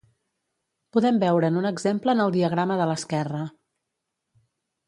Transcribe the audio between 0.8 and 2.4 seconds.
Podem veure'n un exemple en el